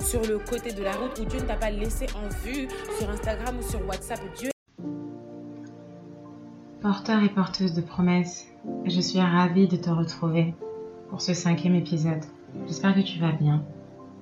[0.00, 3.10] sur le côté de la route ou Dieu ne t'a pas laissé en vue sur
[3.10, 4.20] Instagram ou sur WhatsApp.
[4.36, 4.50] Dieu
[6.80, 8.46] Porteur et porteuse de promesses,
[8.86, 10.54] je suis ravie de te retrouver
[11.10, 12.24] pour ce cinquième épisode.
[12.66, 13.62] J'espère que tu vas bien.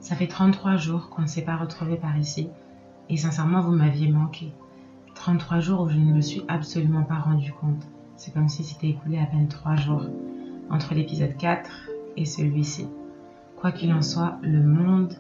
[0.00, 2.48] Ça fait 33 jours qu'on ne s'est pas retrouvé par ici
[3.08, 4.52] et sincèrement vous m'aviez manqué.
[5.14, 7.86] 33 jours où je ne me suis absolument pas rendu compte.
[8.16, 10.02] C'est comme si c'était écoulé à peine 3 jours
[10.70, 11.70] entre l'épisode 4
[12.16, 12.86] et celui-ci.
[13.56, 15.14] Quoi qu'il en soit, le monde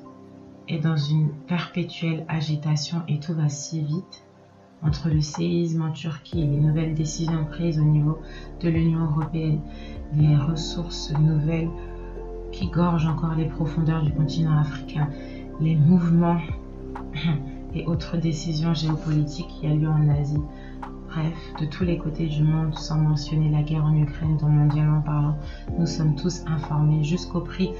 [0.68, 4.24] est dans une perpétuelle agitation et tout va si vite
[4.82, 8.18] entre le séisme en Turquie, les nouvelles décisions prises au niveau
[8.60, 9.60] de l'Union européenne,
[10.14, 11.70] les ressources nouvelles
[12.52, 15.08] qui gorgent encore les profondeurs du continent africain,
[15.60, 16.40] les mouvements
[17.74, 20.42] et autres décisions géopolitiques qui a lieu en Asie.
[21.08, 25.00] Bref, de tous les côtés du monde, sans mentionner la guerre en Ukraine dont mondialement
[25.00, 25.36] parlant,
[25.78, 27.70] nous sommes tous informés jusqu'au prix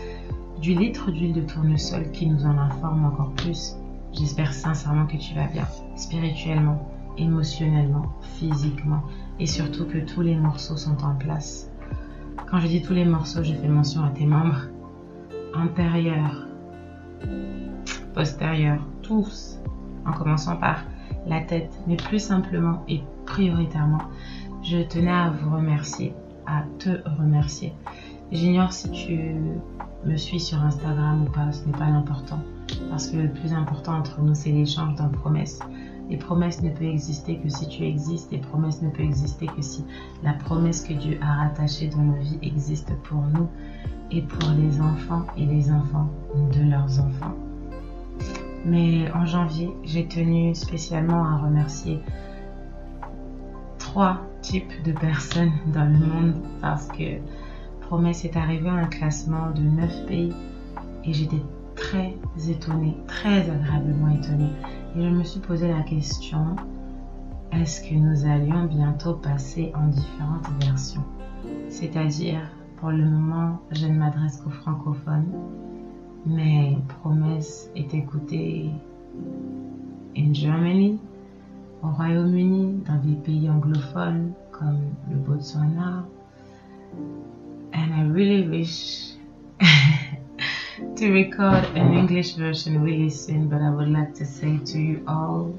[0.61, 3.77] du litre d'huile de tournesol qui nous en informe encore plus
[4.13, 9.03] J'espère sincèrement que tu vas bien, spirituellement, émotionnellement, physiquement,
[9.39, 11.71] et surtout que tous les morceaux sont en place.
[12.51, 14.63] Quand je dis tous les morceaux, je fais mention à tes membres
[15.55, 16.47] antérieurs,
[18.15, 19.59] postérieurs, tous,
[20.07, 20.85] en commençant par
[21.27, 24.03] la tête, mais plus simplement et prioritairement,
[24.63, 26.15] je tenais à vous remercier,
[26.47, 27.75] à te remercier.
[28.33, 29.35] J'ignore si tu
[30.05, 32.41] me suis sur Instagram ou pas, ce n'est pas l'important.
[32.91, 35.61] Parce que le plus important entre nous, c'est l'échange d'un promesse.
[36.11, 38.31] Les promesses ne peuvent exister que si tu existes.
[38.33, 39.85] Les promesses ne peuvent exister que si
[40.23, 43.49] la promesse que Dieu a rattachée dans nos vies existe pour nous
[44.11, 46.09] et pour les enfants et les enfants
[46.55, 47.35] de leurs enfants.
[48.65, 52.01] Mais en janvier, j'ai tenu spécialement à remercier
[53.79, 57.19] trois types de personnes dans le monde parce que
[57.89, 60.35] Promesse est arrivé à un classement de 9 pays
[61.05, 61.43] et j'étais
[61.75, 62.15] très
[62.47, 64.51] étonnée, très agréablement étonnée.
[64.95, 66.55] Et je me suis posé la question,
[67.51, 71.03] est-ce que nous allions bientôt passer en différentes versions?
[71.71, 72.43] C'est-à-dire,
[72.77, 75.33] pour le moment, je ne m'adresse qu'aux francophones,
[76.27, 78.69] mais Promesse est écoutée
[80.15, 80.99] en Germany,
[81.83, 86.05] au Royaume-Uni, dans des pays anglophones comme le Botswana.
[87.79, 89.13] And I really wish
[90.97, 95.05] to record an English version really soon, but I would like to say to you
[95.07, 95.57] all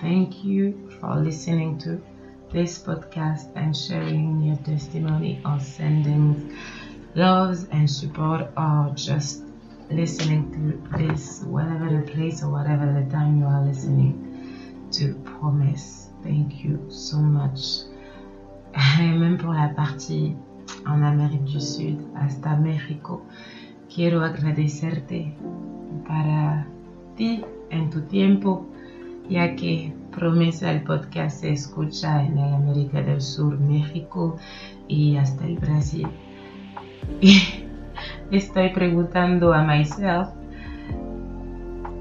[0.00, 2.00] thank you for listening to
[2.50, 6.56] this podcast and sharing your testimony or sending
[7.14, 9.42] loves and support or just
[9.90, 16.08] listening to this, whatever the place or whatever the time you are listening to Promise.
[16.22, 17.84] Thank you so much.
[18.98, 20.34] Et même pour la partie
[20.86, 23.22] en Amérique du Sud, hasta México,
[23.94, 25.34] quiero agradecerte
[26.06, 26.66] para
[27.16, 28.66] ti en tu tiempo,
[29.28, 34.36] ya que Promesa el podcast se escucha en la América del Sur, México
[34.86, 36.06] y hasta el Brasil.
[37.20, 37.42] Y
[38.30, 40.28] estoy preguntando a myself,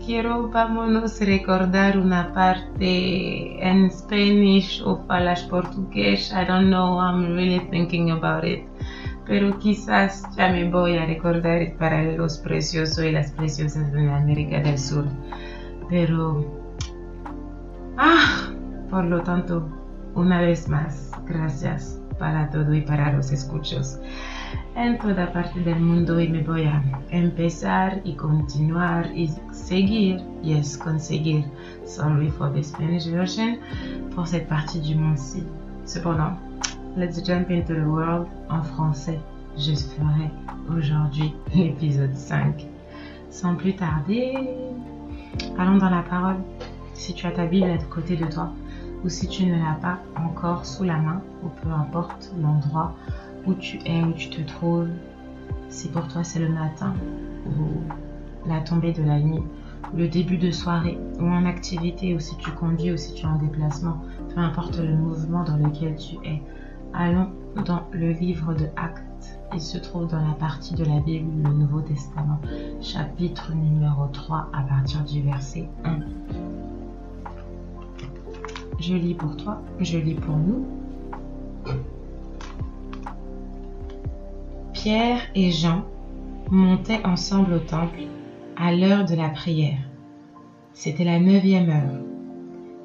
[0.06, 6.32] quiero vámonos recordar una parte en Spanish o falas portugués.
[6.32, 8.66] I don't know, I'm really thinking about it.
[9.26, 14.60] Pero quizás ya me voy a recordar para los preciosos y las preciosas de América
[14.60, 15.06] del Sur.
[15.90, 16.46] Pero,
[17.98, 18.52] ah,
[18.90, 19.70] por lo tanto,
[20.16, 24.00] una vez más, gracias para todo y para los escuchos
[24.76, 26.82] en toda parte del mundo y me voy a
[27.12, 31.46] empezar y continuar y seguir, yes, conseguir,
[31.86, 33.58] sorry for the Spanish version,
[34.16, 35.44] pour cette partie du monde-ci.
[35.86, 36.38] Cependant,
[36.96, 39.20] let's jump into the world en français.
[39.58, 40.32] Je ferai
[40.76, 42.66] aujourd'hui l'épisode 5.
[43.30, 44.50] Sans plus tarder,
[45.58, 46.38] allons dans la parole.
[46.94, 48.52] Si tu as ta Bible à côté de toi,
[49.04, 52.96] ou si tu ne l'as pas encore sous la main, ou peu importe l'endroit
[53.46, 54.90] où tu es, où tu te trouves,
[55.70, 56.94] si pour toi c'est le matin
[57.46, 59.44] ou la tombée de la nuit,
[59.96, 63.30] le début de soirée ou en activité ou si tu conduis ou si tu es
[63.30, 63.98] en déplacement,
[64.34, 66.42] peu importe le mouvement dans lequel tu es.
[66.94, 67.30] Allons
[67.66, 71.54] dans le livre de Actes Il se trouve dans la partie de la Bible, le
[71.54, 72.40] Nouveau Testament,
[72.82, 76.00] chapitre numéro 3 à partir du verset 1.
[78.80, 80.66] Je lis pour toi, je lis pour nous.
[84.84, 85.86] Pierre et Jean
[86.52, 88.02] montaient ensemble au temple
[88.58, 89.80] à l'heure de la prière.
[90.74, 92.02] C'était la neuvième heure.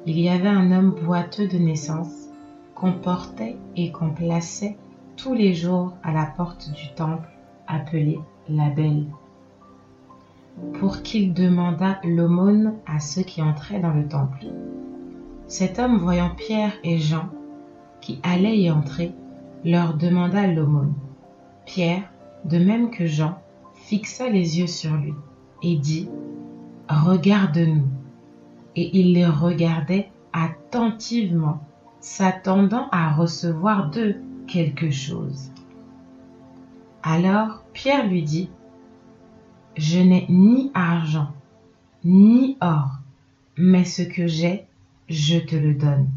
[0.05, 2.29] Il y avait un homme boiteux de naissance
[2.73, 4.77] qu'on portait et qu'on plaçait
[5.17, 7.27] tous les jours à la porte du temple
[7.67, 8.17] appelé
[8.47, 9.03] la Belle,
[10.79, 14.45] pour qu'il demandât l'aumône à ceux qui entraient dans le temple.
[15.47, 17.27] Cet homme, voyant Pierre et Jean,
[17.99, 19.11] qui allaient y entrer,
[19.65, 20.93] leur demanda l'aumône.
[21.69, 22.01] Pierre,
[22.45, 23.37] de même que Jean,
[23.75, 25.13] fixa les yeux sur lui
[25.61, 26.09] et dit,
[26.89, 27.85] Regarde-nous.
[28.75, 31.59] Et il les regardait attentivement,
[31.99, 34.15] s'attendant à recevoir d'eux
[34.47, 35.51] quelque chose.
[37.03, 38.49] Alors Pierre lui dit,
[39.77, 41.31] Je n'ai ni argent,
[42.03, 42.97] ni or,
[43.57, 44.65] mais ce que j'ai,
[45.07, 46.09] je te le donne.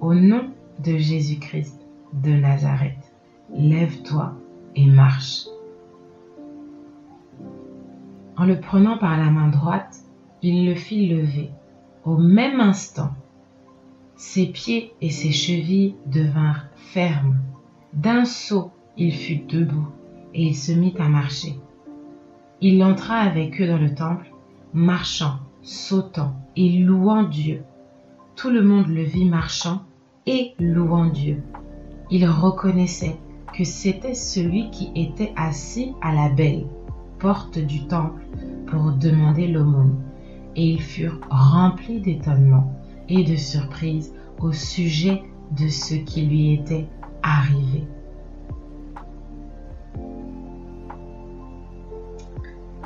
[0.00, 0.44] Au nom
[0.78, 1.80] de Jésus-Christ
[2.12, 3.12] de Nazareth,
[3.52, 4.36] lève-toi
[4.76, 5.46] et marche.
[8.36, 9.98] En le prenant par la main droite,
[10.42, 11.50] il le fit lever.
[12.04, 13.10] Au même instant,
[14.16, 17.38] ses pieds et ses chevilles devinrent fermes.
[17.92, 19.88] D'un saut, il fut debout
[20.34, 21.54] et il se mit à marcher.
[22.60, 24.32] Il entra avec eux dans le temple,
[24.72, 27.62] marchant, sautant et louant Dieu.
[28.36, 29.82] Tout le monde le vit marchant
[30.26, 31.42] et louant Dieu.
[32.10, 33.16] Il reconnaissait
[33.52, 36.66] que c'était celui qui était assis à la belle
[37.18, 38.26] porte du temple
[38.66, 39.96] pour demander l'aumône.
[40.56, 42.72] Et ils furent remplis d'étonnement
[43.08, 45.22] et de surprise au sujet
[45.56, 46.86] de ce qui lui était
[47.22, 47.86] arrivé.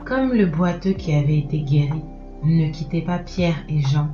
[0.04, 2.02] Comme le boiteux qui avait été guéri
[2.44, 4.08] ne quittait pas Pierre et Jean,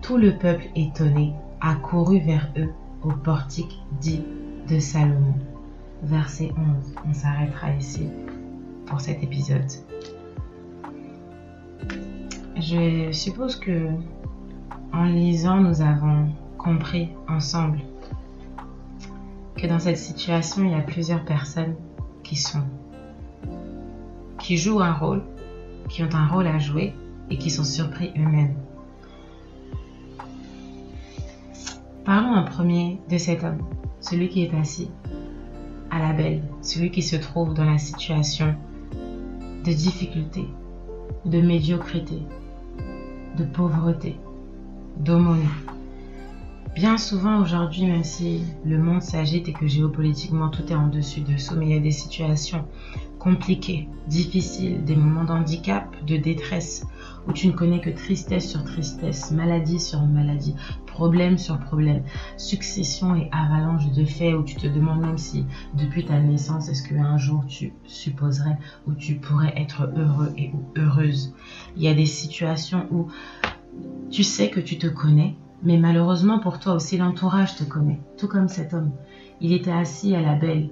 [0.00, 2.72] tout le peuple étonné accourut vers eux
[3.02, 4.22] au portique dit
[4.68, 5.34] de Salomon.
[6.04, 6.94] Verset 11.
[7.08, 8.10] On s'arrêtera ici
[8.84, 9.64] pour cet épisode.
[12.56, 13.88] Je suppose que
[14.92, 16.28] en lisant, nous avons
[16.58, 17.80] compris ensemble
[19.56, 21.74] que dans cette situation, il y a plusieurs personnes
[22.22, 22.64] qui sont,
[24.38, 25.22] qui jouent un rôle,
[25.88, 26.92] qui ont un rôle à jouer
[27.30, 28.54] et qui sont surpris eux-mêmes.
[32.04, 33.62] Parlons en premier de cet homme,
[34.00, 34.90] celui qui est assis
[35.94, 38.56] à la belle, celui qui se trouve dans la situation
[39.64, 40.44] de difficulté,
[41.24, 42.18] de médiocrité,
[43.38, 44.16] de pauvreté,
[44.96, 45.46] d'aumône.
[46.74, 51.20] Bien souvent aujourd'hui, même si le monde s'agite et que géopolitiquement tout est en dessus
[51.20, 52.64] dessous, mais il y a des situations
[53.20, 56.84] compliquées, difficiles, des moments d'handicap, de détresse,
[57.28, 60.56] où tu ne connais que tristesse sur tristesse, maladie sur maladie,
[60.94, 62.02] problème sur problème,
[62.36, 65.44] succession et avalanche de faits, où tu te demandes même si
[65.74, 70.62] depuis ta naissance, est-ce qu'un jour tu supposerais ou tu pourrais être heureux et ou
[70.80, 71.34] heureuse?
[71.76, 73.08] Il y a des situations où
[74.10, 78.28] tu sais que tu te connais, mais malheureusement pour toi aussi, l'entourage te connaît, tout
[78.28, 78.92] comme cet homme.
[79.40, 80.70] Il était assis à la belle.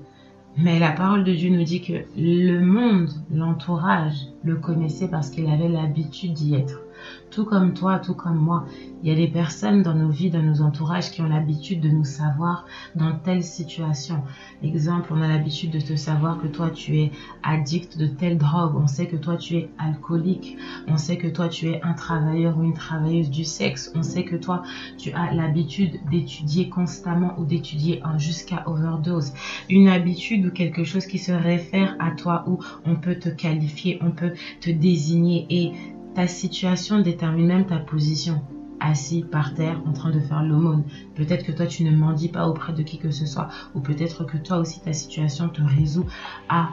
[0.56, 5.50] Mais la parole de Dieu nous dit que le monde, l'entourage, le connaissait parce qu'il
[5.50, 6.82] avait l'habitude d'y être
[7.30, 8.66] tout comme toi, tout comme moi.
[9.02, 11.88] Il y a des personnes dans nos vies, dans nos entourages qui ont l'habitude de
[11.88, 14.22] nous savoir dans telle situation.
[14.62, 17.10] Exemple, on a l'habitude de te savoir que toi tu es
[17.42, 18.76] addict de telle drogue.
[18.76, 20.56] On sait que toi tu es alcoolique.
[20.86, 23.92] On sait que toi tu es un travailleur ou une travailleuse du sexe.
[23.94, 24.62] On sait que toi
[24.98, 29.32] tu as l'habitude d'étudier constamment ou d'étudier jusqu'à overdose.
[29.68, 33.98] Une habitude ou quelque chose qui se réfère à toi où on peut te qualifier,
[34.02, 35.72] on peut te désigner et
[36.14, 38.42] ta situation détermine même ta position.
[38.80, 40.82] Assis par terre en train de faire l'aumône.
[41.14, 43.48] Peut-être que toi tu ne mendis pas auprès de qui que ce soit.
[43.74, 46.06] Ou peut-être que toi aussi ta situation te résout
[46.48, 46.70] à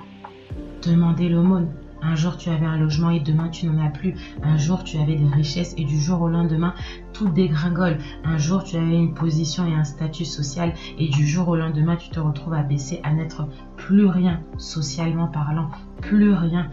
[0.83, 1.69] demander l'aumône.
[2.01, 4.15] Un jour tu avais un logement et demain tu n'en as plus.
[4.41, 6.73] Un jour tu avais des richesses et du jour au lendemain
[7.13, 7.97] tout dégringole.
[8.23, 11.95] Un jour tu avais une position et un statut social et du jour au lendemain
[11.95, 15.69] tu te retrouves à baisser, à n'être plus rien socialement parlant,
[16.01, 16.71] plus rien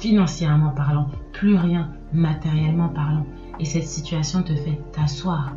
[0.00, 3.26] financièrement parlant, plus rien matériellement parlant.
[3.58, 5.54] Et cette situation te fait t'asseoir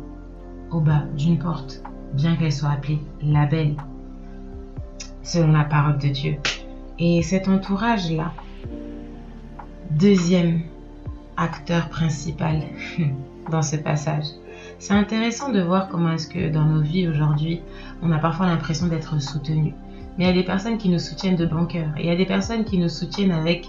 [0.70, 1.82] au bas d'une porte,
[2.14, 3.76] bien qu'elle soit appelée la belle,
[5.22, 6.36] selon la parole de Dieu.
[6.98, 8.32] Et cet entourage-là,
[9.90, 10.62] deuxième
[11.36, 12.62] acteur principal
[13.50, 14.26] dans ce passage,
[14.78, 17.60] c'est intéressant de voir comment est-ce que dans nos vies aujourd'hui,
[18.02, 19.74] on a parfois l'impression d'être soutenu.
[20.16, 21.88] Mais il y a des personnes qui nous soutiennent de bon cœur.
[21.96, 23.68] Et il y a des personnes qui nous soutiennent avec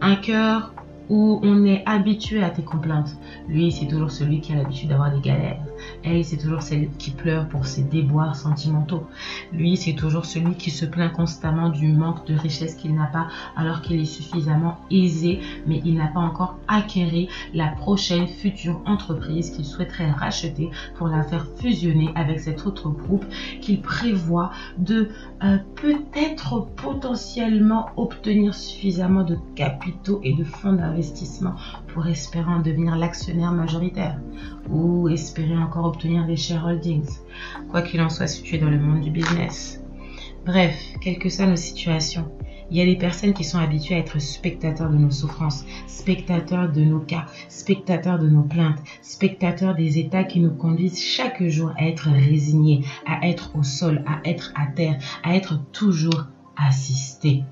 [0.00, 0.72] un cœur
[1.08, 3.16] où on est habitué à tes complaintes.
[3.48, 5.62] Lui, c'est toujours celui qui a l'habitude d'avoir des galères.
[6.04, 9.06] Elle, c'est toujours celle qui pleure pour ses déboires sentimentaux.
[9.52, 13.28] Lui, c'est toujours celui qui se plaint constamment du manque de richesse qu'il n'a pas
[13.56, 19.50] alors qu'il est suffisamment aisé, mais il n'a pas encore acquéri la prochaine future entreprise
[19.50, 23.24] qu'il souhaiterait racheter pour la faire fusionner avec cet autre groupe
[23.60, 25.08] qu'il prévoit de
[25.42, 31.54] euh, peut-être potentiellement obtenir suffisamment de capitaux et de fonds d'investissement
[31.96, 34.20] pour espérer en devenir l'actionnaire majoritaire
[34.68, 37.08] ou espérer encore obtenir des shareholdings,
[37.70, 39.82] quoi qu'il en soit situé dans le monde du business.
[40.44, 42.30] Bref, quelles que soient nos situations,
[42.70, 46.70] il y a des personnes qui sont habituées à être spectateurs de nos souffrances, spectateurs
[46.70, 51.72] de nos cas, spectateurs de nos plaintes, spectateurs des états qui nous conduisent chaque jour
[51.78, 56.26] à être résignés, à être au sol, à être à terre, à être toujours
[56.58, 57.42] assistés.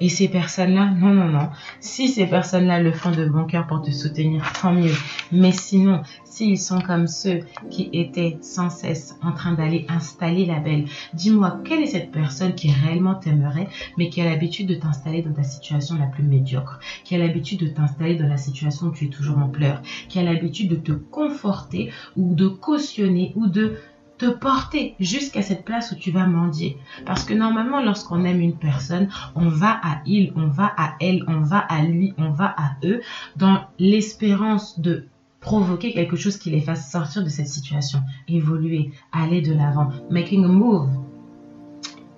[0.00, 1.48] Et ces personnes-là, non, non, non.
[1.80, 4.94] Si ces personnes-là le font de bon cœur pour te soutenir, tant mieux.
[5.32, 10.58] Mais sinon, s'ils sont comme ceux qui étaient sans cesse en train d'aller installer la
[10.58, 10.84] belle,
[11.14, 15.32] dis-moi, quelle est cette personne qui réellement t'aimerait, mais qui a l'habitude de t'installer dans
[15.32, 19.06] ta situation la plus médiocre, qui a l'habitude de t'installer dans la situation où tu
[19.06, 23.76] es toujours en pleurs, qui a l'habitude de te conforter ou de cautionner ou de
[24.18, 26.78] te porter jusqu'à cette place où tu vas mendier.
[27.04, 31.24] Parce que normalement, lorsqu'on aime une personne, on va à il, on va à elle,
[31.28, 33.00] on va à lui, on va à eux,
[33.36, 35.06] dans l'espérance de
[35.40, 40.44] provoquer quelque chose qui les fasse sortir de cette situation, évoluer, aller de l'avant, making
[40.44, 40.88] a move,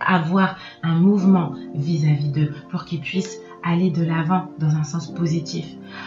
[0.00, 5.67] avoir un mouvement vis-à-vis d'eux pour qu'ils puissent aller de l'avant dans un sens positif.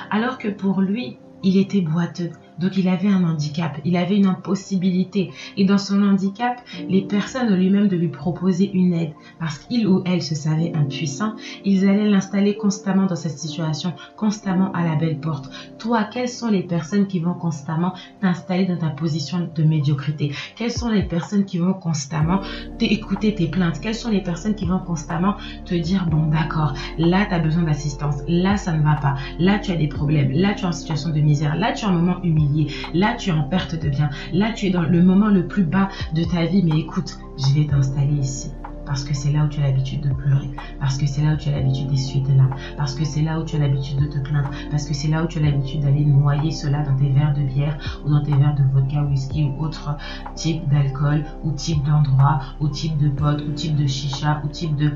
[0.09, 2.31] Alors que pour lui, il était boiteux.
[2.61, 5.31] Donc il avait un handicap, il avait une impossibilité.
[5.57, 9.57] Et dans son handicap, les personnes, au lieu même de lui proposer une aide, parce
[9.57, 11.33] qu'il ou elle se savait impuissant,
[11.65, 15.49] ils allaient l'installer constamment dans cette situation, constamment à la belle porte.
[15.79, 20.31] Toi, quelles sont les personnes qui vont constamment t'installer dans ta position de médiocrité?
[20.55, 22.41] Quelles sont les personnes qui vont constamment
[22.77, 23.79] t'écouter tes plaintes?
[23.81, 27.63] Quelles sont les personnes qui vont constamment te dire, bon d'accord, là tu as besoin
[27.63, 30.71] d'assistance, là ça ne va pas, là tu as des problèmes, là tu es en
[30.71, 32.50] situation de misère, là tu as un moment humilié
[32.93, 34.09] Là, tu es en perte de bien.
[34.33, 36.63] Là, tu es dans le moment le plus bas de ta vie.
[36.63, 38.51] Mais écoute, je vais t'installer ici.
[38.85, 40.49] Parce que c'est là où tu as l'habitude de pleurer.
[40.79, 42.55] Parce que c'est là où tu as l'habitude d'essuyer tes larmes.
[42.77, 44.49] Parce que c'est là où tu as l'habitude de te plaindre.
[44.69, 47.43] Parce que c'est là où tu as l'habitude d'aller noyer cela dans tes verres de
[47.43, 49.95] bière ou dans tes verres de vodka, whisky ou autre
[50.35, 54.75] type d'alcool ou type d'endroit ou type de pote ou type de chicha ou type
[54.75, 54.91] de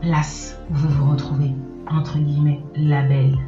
[0.00, 1.52] place où vous vous retrouvez.
[1.90, 3.38] Entre guillemets, la belle.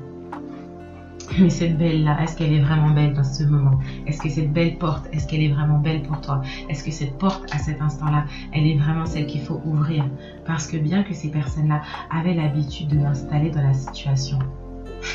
[1.39, 3.79] Mais cette belle-là, est-ce qu'elle est vraiment belle dans ce moment?
[4.07, 6.43] Est-ce que cette belle porte, est-ce qu'elle est vraiment belle pour toi?
[6.69, 10.05] Est-ce que cette porte, à cet instant-là, elle est vraiment celle qu'il faut ouvrir?
[10.45, 14.39] Parce que bien que ces personnes-là avaient l'habitude de l'installer dans la situation,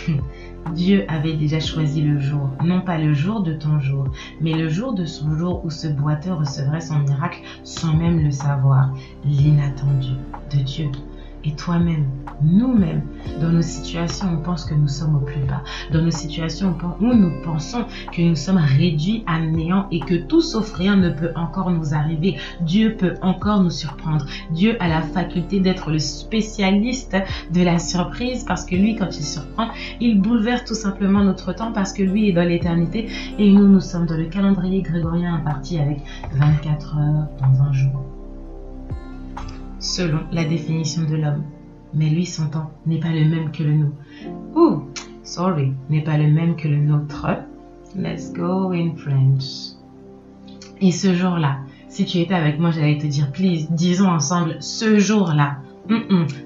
[0.74, 4.08] Dieu avait déjà choisi le jour, non pas le jour de ton jour,
[4.42, 8.32] mais le jour de son jour où ce boiteux recevrait son miracle sans même le
[8.32, 8.94] savoir,
[9.24, 10.14] l'inattendu
[10.52, 10.90] de Dieu
[11.46, 12.06] et toi-même,
[12.42, 13.04] nous-mêmes,
[13.40, 15.64] dans nos situations, on pense que nous sommes au plus bas.
[15.94, 20.42] Dans nos situations où nous pensons que nous sommes réduits à néant et que tout
[20.42, 22.38] sauf rien ne peut encore nous arriver.
[22.62, 24.25] Dieu peut encore nous surprendre.
[24.52, 27.16] Dieu a la faculté d'être le spécialiste
[27.52, 29.68] de la surprise parce que lui, quand il surprend,
[30.02, 33.82] il bouleverse tout simplement notre temps parce que lui est dans l'éternité et nous, nous
[33.82, 36.00] sommes dans le calendrier grégorien imparti avec
[36.34, 38.15] 24 heures dans un jour
[39.86, 41.44] selon la définition de l'homme.
[41.94, 43.92] Mais lui, son temps n'est pas le même que le nous.
[44.56, 44.84] Ouh,
[45.24, 47.27] sorry, n'est pas le même que le nôtre.
[47.96, 49.75] Let's go in French.
[50.82, 55.00] Et ce jour-là, si tu étais avec moi, j'allais te dire, please, disons ensemble, ce
[55.00, 55.60] jour-là.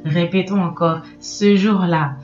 [0.05, 2.17] Répétons encore, ce jour-là.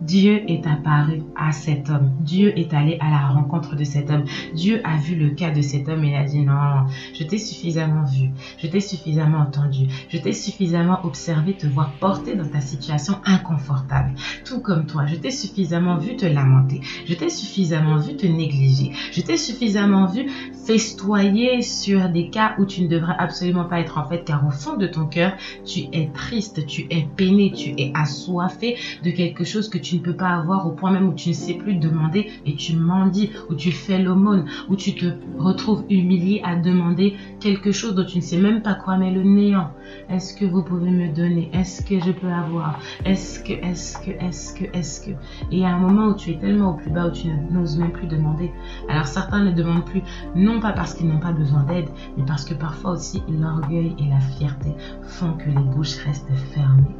[0.00, 2.12] Dieu est apparu à cet homme.
[2.20, 4.24] Dieu est allé à la rencontre de cet homme.
[4.54, 7.38] Dieu a vu le cas de cet homme et il a dit non, je t'ai
[7.38, 12.60] suffisamment vu, je t'ai suffisamment entendu, je t'ai suffisamment observé te voir porter dans ta
[12.60, 14.14] situation inconfortable.
[14.44, 18.92] Tout comme toi, je t'ai suffisamment vu te lamenter, je t'ai suffisamment vu te négliger,
[19.12, 20.30] je t'ai suffisamment vu
[20.66, 24.50] festoyer sur des cas où tu ne devrais absolument pas être en fait car au
[24.50, 25.32] fond de ton cœur,
[25.64, 29.96] tu es triste, tu es peiné, tu es assoiffé de quelque chose que tu tu
[29.96, 32.74] ne peux pas avoir au point même où tu ne sais plus demander et tu
[32.76, 35.06] mendies, où tu fais l'aumône, où tu te
[35.38, 39.22] retrouves humilié à demander quelque chose dont tu ne sais même pas quoi, mais le
[39.22, 39.70] néant.
[40.08, 41.50] Est-ce que vous pouvez me donner?
[41.52, 42.80] Est-ce que je peux avoir?
[43.04, 45.10] Est-ce que, est-ce que, est-ce que, est-ce que?
[45.52, 47.92] Et a un moment où tu es tellement au plus bas où tu n'oses même
[47.92, 48.50] plus demander.
[48.88, 50.02] Alors certains ne demandent plus,
[50.34, 54.08] non pas parce qu'ils n'ont pas besoin d'aide, mais parce que parfois aussi l'orgueil et
[54.08, 54.70] la fierté
[55.02, 56.96] font que les bouches restent fermées.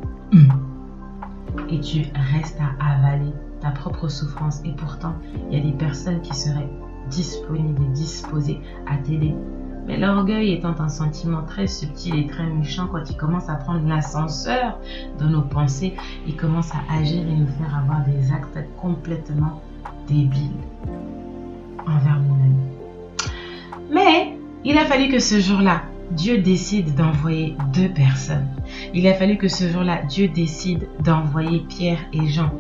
[1.71, 4.61] Et tu restes à avaler ta propre souffrance.
[4.65, 5.15] Et pourtant,
[5.51, 6.69] il y a des personnes qui seraient
[7.11, 9.35] disponibles et disposées à t'aider
[9.87, 13.87] mais l'orgueil étant un sentiment très subtil et très méchant, quand il commence à prendre
[13.87, 14.79] l'ascenseur
[15.19, 15.95] dans nos pensées,
[16.27, 19.63] il commence à agir et nous faire avoir des actes complètement
[20.09, 20.51] débiles
[21.87, 22.59] envers nous-mêmes.
[23.93, 25.83] Mais il a fallu que ce jour-là,
[26.13, 28.47] Dieu décide d'envoyer deux personnes.
[28.95, 32.51] Il a fallu que ce jour-là, Dieu décide d'envoyer Pierre et Jean.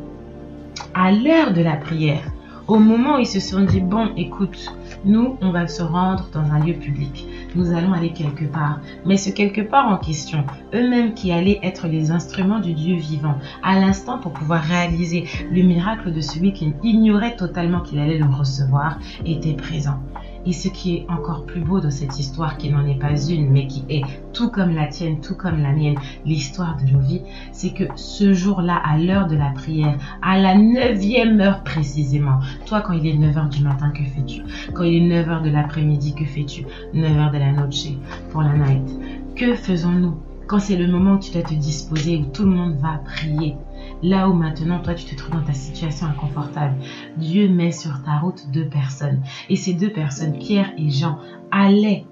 [0.95, 2.23] À l'heure de la prière,
[2.69, 4.75] au moment où ils se sont dit, bon, écoute,
[5.05, 7.27] nous, on va se rendre dans un lieu public.
[7.55, 8.81] Nous allons aller quelque part.
[9.05, 13.37] Mais ce quelque part en question, eux-mêmes qui allaient être les instruments du Dieu vivant,
[13.63, 18.27] à l'instant pour pouvoir réaliser le miracle de celui qui ignorait totalement qu'il allait le
[18.27, 20.01] recevoir, étaient présents.
[20.47, 23.51] Et ce qui est encore plus beau de cette histoire, qui n'en est pas une,
[23.51, 27.23] mais qui est tout comme la tienne, tout comme la mienne, l'histoire de nos vies,
[27.53, 32.81] c'est que ce jour-là, à l'heure de la prière, à la neuvième heure précisément, toi
[32.81, 34.43] quand il est 9h du matin, que fais-tu?
[34.73, 36.65] Quand il est 9h de l'après-midi, que fais-tu?
[36.95, 37.89] 9h de la noche
[38.31, 38.89] pour la night.
[39.35, 40.15] Que faisons-nous?
[40.47, 43.57] Quand c'est le moment où tu dois te disposer, où tout le monde va prier
[44.03, 46.75] Là où maintenant, toi, tu te trouves dans ta situation inconfortable,
[47.17, 49.23] Dieu met sur ta route deux personnes.
[49.49, 51.19] Et ces deux personnes, Pierre et Jean,
[51.51, 52.05] allaient,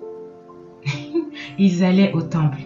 [1.58, 2.60] ils allaient au temple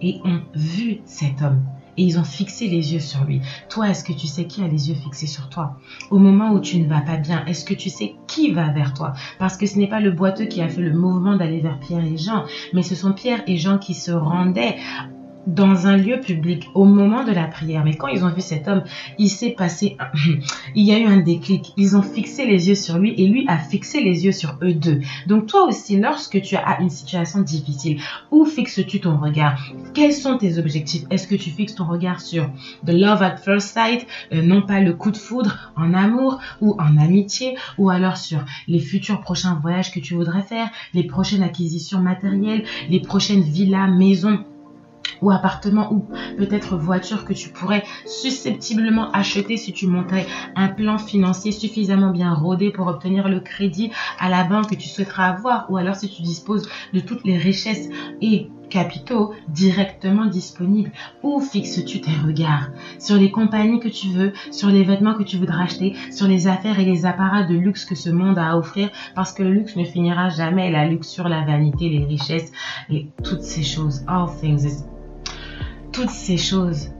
[0.00, 1.62] et ont vu cet homme.
[1.98, 3.40] Et ils ont fixé les yeux sur lui.
[3.70, 5.78] Toi, est-ce que tu sais qui a les yeux fixés sur toi?
[6.10, 8.92] Au moment où tu ne vas pas bien, est-ce que tu sais qui va vers
[8.92, 9.14] toi?
[9.38, 12.04] Parce que ce n'est pas le boiteux qui a fait le mouvement d'aller vers Pierre
[12.04, 12.44] et Jean,
[12.74, 14.76] mais ce sont Pierre et Jean qui se rendaient
[15.46, 17.84] dans un lieu public au moment de la prière.
[17.84, 18.82] Mais quand ils ont vu cet homme,
[19.18, 19.96] il s'est passé,
[20.74, 21.72] il y a eu un déclic.
[21.76, 24.72] Ils ont fixé les yeux sur lui et lui a fixé les yeux sur eux
[24.72, 25.00] deux.
[25.26, 28.00] Donc toi aussi, lorsque tu as une situation difficile,
[28.30, 29.60] où fixes-tu ton regard?
[29.94, 31.04] Quels sont tes objectifs?
[31.10, 32.50] Est-ce que tu fixes ton regard sur
[32.84, 36.76] the love at first sight, euh, non pas le coup de foudre en amour ou
[36.78, 41.42] en amitié, ou alors sur les futurs prochains voyages que tu voudrais faire, les prochaines
[41.42, 44.44] acquisitions matérielles, les prochaines villas, maisons?
[45.22, 50.98] Ou appartement ou peut-être voiture que tu pourrais susceptiblement acheter si tu montais un plan
[50.98, 55.70] financier suffisamment bien rodé pour obtenir le crédit à la banque que tu souhaiteras avoir
[55.70, 57.88] ou alors si tu disposes de toutes les richesses
[58.20, 60.92] et capitaux directement disponibles.
[61.22, 62.68] Où fixes-tu tes regards?
[62.98, 66.46] Sur les compagnies que tu veux, sur les vêtements que tu voudras acheter, sur les
[66.46, 69.52] affaires et les apparats de luxe que ce monde a à offrir, parce que le
[69.52, 72.52] luxe ne finira jamais, la luxure, la vanité, les richesses
[72.90, 74.04] et toutes ces choses.
[74.06, 74.84] All things
[75.96, 76.90] toutes ces choses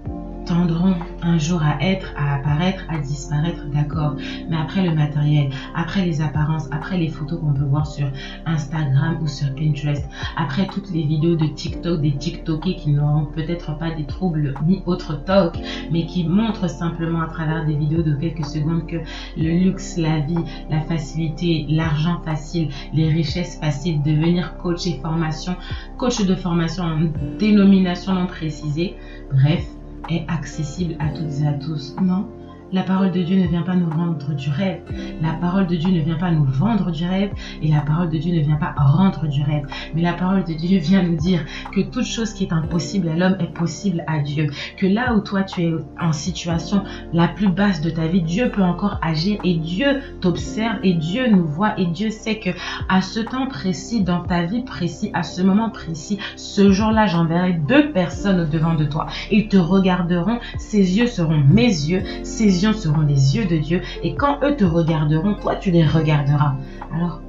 [0.46, 4.16] tendront un jour à être, à apparaître, à disparaître, d'accord.
[4.48, 8.08] Mais après le matériel, après les apparences, après les photos qu'on peut voir sur
[8.46, 13.76] Instagram ou sur Pinterest, après toutes les vidéos de TikTok, des TikTokers qui n'auront peut-être
[13.76, 15.58] pas des troubles ni autres talk,
[15.90, 18.96] mais qui montrent simplement à travers des vidéos de quelques secondes que
[19.36, 25.56] le luxe, la vie, la facilité, l'argent facile, les richesses faciles, devenir coach et formation,
[25.98, 27.00] coach de formation en
[27.38, 28.96] dénomination non précisée,
[29.32, 29.66] bref,
[30.08, 31.94] est accessible à toutes et à tous.
[32.02, 32.28] Non,
[32.76, 34.82] la parole de Dieu ne vient pas nous rendre du rêve.
[35.22, 37.30] La parole de Dieu ne vient pas nous vendre du rêve.
[37.62, 39.66] Et la parole de Dieu ne vient pas rendre du rêve.
[39.94, 41.40] Mais la parole de Dieu vient nous dire
[41.72, 44.50] que toute chose qui est impossible à l'homme est possible à Dieu.
[44.76, 46.84] Que là où toi tu es en situation
[47.14, 51.30] la plus basse de ta vie, Dieu peut encore agir et Dieu t'observe et Dieu
[51.30, 52.50] nous voit et Dieu sait que
[52.90, 57.54] à ce temps précis, dans ta vie précise, à ce moment précis, ce jour-là, j'enverrai
[57.54, 59.06] deux personnes au devant de toi.
[59.30, 64.14] Ils te regarderont, ses yeux seront mes yeux, ses seront les yeux de Dieu et
[64.14, 66.56] quand eux te regarderont, toi tu les regarderas.
[66.94, 67.20] Alors,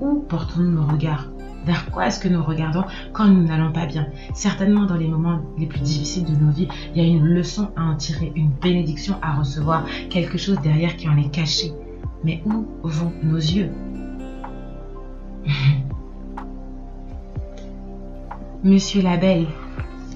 [0.00, 1.26] où portons-nous nos regards?
[1.66, 4.06] Vers quoi est-ce que nous regardons quand nous n'allons pas bien?
[4.32, 7.68] Certainement dans les moments les plus difficiles de nos vies, il y a une leçon
[7.76, 11.72] à en tirer, une bénédiction à recevoir, quelque chose derrière qui en est caché.
[12.24, 13.70] Mais où vont nos yeux?
[18.64, 19.46] Monsieur Labelle,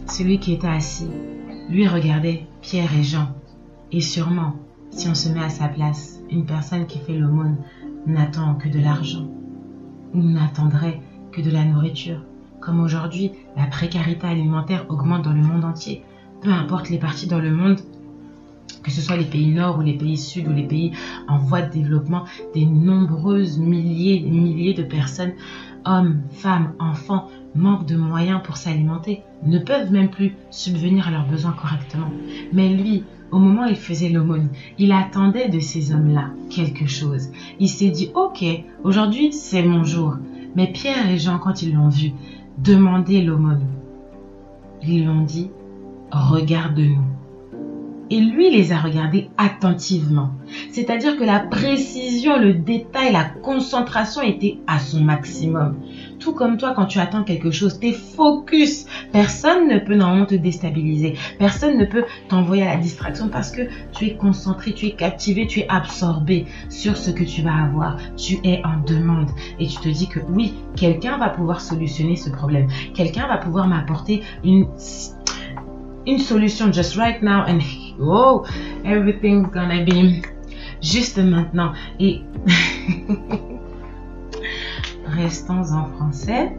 [0.07, 1.09] celui qui était assis,
[1.69, 3.29] lui regardait Pierre et Jean
[3.95, 4.57] et sûrement,
[4.91, 7.59] si on se met à sa place, une personne qui fait l'aumône
[8.09, 9.29] n'attend que de l'argent
[10.13, 12.21] ou n'attendrait que de la nourriture.
[12.59, 16.03] Comme aujourd'hui, la précarité alimentaire augmente dans le monde entier.
[16.41, 17.79] Peu importe les parties dans le monde,
[18.83, 20.91] que ce soit les pays nord ou les pays sud ou les pays
[21.29, 25.35] en voie de développement, des nombreuses milliers, milliers de personnes,
[25.85, 31.29] hommes, femmes, enfants, manquent de moyens pour s'alimenter, ne peuvent même plus subvenir à leurs
[31.29, 32.11] besoins correctement.
[32.53, 37.31] Mais lui, au moment où il faisait l'aumône, il attendait de ces hommes-là quelque chose.
[37.59, 38.45] Il s'est dit, ok,
[38.85, 40.15] aujourd'hui c'est mon jour.
[40.55, 42.13] Mais Pierre et Jean, quand ils l'ont vu,
[42.59, 43.67] demander l'aumône,
[44.85, 45.51] ils lui ont dit,
[46.13, 47.03] regarde-nous.
[48.11, 50.31] Et lui les a regardés attentivement.
[50.71, 55.75] C'est-à-dire que la précision, le détail, la concentration était à son maximum.
[56.25, 58.87] Tout comme toi, quand tu attends quelque chose, t'es focus.
[59.13, 61.19] Personne ne peut normalement te déstabiliser.
[61.39, 63.61] Personne ne peut t'envoyer à la distraction parce que
[63.93, 67.99] tu es concentré, tu es captivé, tu es absorbé sur ce que tu vas avoir.
[68.17, 69.29] Tu es en demande
[69.61, 72.69] et tu te dis que oui, quelqu'un va pouvoir solutionner ce problème.
[72.95, 74.67] Quelqu'un va pouvoir m'apporter une
[76.19, 77.61] solution just right now and
[78.01, 78.47] oh
[78.87, 80.23] everything's gonna be
[80.81, 82.23] juste maintenant et
[85.15, 86.53] restons en français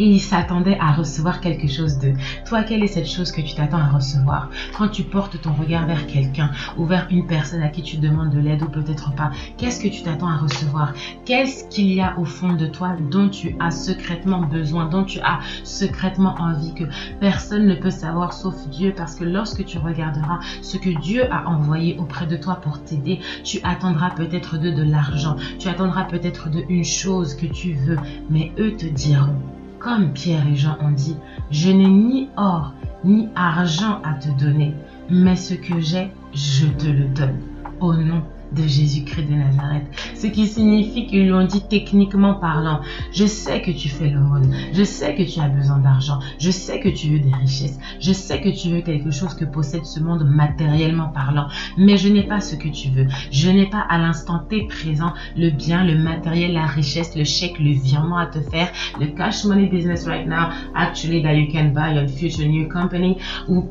[0.00, 2.14] et il s'attendait à recevoir quelque chose d'eux.
[2.46, 4.48] Toi, quelle est cette chose que tu t'attends à recevoir?
[4.76, 8.30] Quand tu portes ton regard vers quelqu'un ou vers une personne à qui tu demandes
[8.30, 10.94] de l'aide ou peut-être pas, qu'est-ce que tu t'attends à recevoir?
[11.26, 15.20] Qu'est-ce qu'il y a au fond de toi dont tu as secrètement besoin, dont tu
[15.20, 16.84] as secrètement envie que
[17.20, 18.94] personne ne peut savoir sauf Dieu?
[18.96, 23.20] Parce que lorsque tu regarderas ce que Dieu a envoyé auprès de toi pour t'aider,
[23.44, 27.98] tu attendras peut-être d'eux de l'argent, tu attendras peut-être de une chose que tu veux,
[28.30, 29.36] mais eux te diront
[29.80, 31.16] comme Pierre et Jean ont dit,
[31.50, 34.74] je n'ai ni or ni argent à te donner,
[35.08, 37.40] mais ce que j'ai, je te le donne.
[37.80, 39.84] Au nom de Jésus-Christ de Nazareth.
[40.14, 42.80] Ce qui signifie qu'ils lui ont dit techniquement parlant,
[43.12, 46.80] je sais que tu fais l'aumône, je sais que tu as besoin d'argent, je sais
[46.80, 50.00] que tu veux des richesses, je sais que tu veux quelque chose que possède ce
[50.00, 53.06] monde matériellement parlant, mais je n'ai pas ce que tu veux.
[53.30, 57.58] Je n'ai pas à l'instant T présent le bien, le matériel, la richesse, le chèque,
[57.58, 61.72] le virement à te faire, le cash money business right now, actually that you can
[61.72, 63.16] buy your future new company
[63.48, 63.68] ou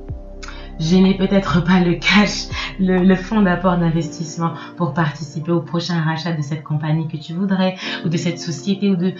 [0.79, 2.47] n'ai peut-être pas le cash,
[2.79, 7.75] le, fonds d'apport d'investissement pour participer au prochain rachat de cette compagnie que tu voudrais
[8.05, 9.13] ou de cette société ou de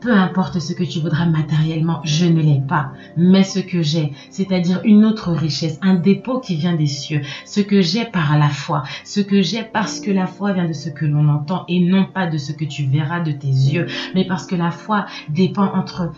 [0.00, 2.92] peu importe ce que tu voudras matériellement, je ne l'ai pas.
[3.16, 7.60] Mais ce que j'ai, c'est-à-dire une autre richesse, un dépôt qui vient des cieux, ce
[7.60, 10.88] que j'ai par la foi, ce que j'ai parce que la foi vient de ce
[10.88, 14.26] que l'on entend et non pas de ce que tu verras de tes yeux, mais
[14.26, 16.10] parce que la foi dépend entre